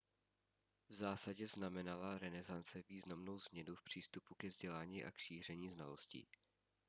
[0.89, 6.27] v zásadě znamenala renesance významnou změnu v přístupu ke vzdělání a k šíření znalostí